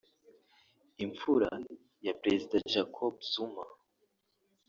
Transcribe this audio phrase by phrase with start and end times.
[1.05, 1.49] Imfura
[2.05, 3.65] ya Perezida Jacob Zuma